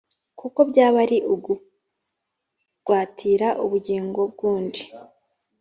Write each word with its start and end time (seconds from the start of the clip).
kuko 0.39 0.59
byaba 0.69 0.97
ari 1.05 1.17
ukugwatira 1.35 3.47
ubugingo 3.63 4.21
bw’undi. 4.31 4.81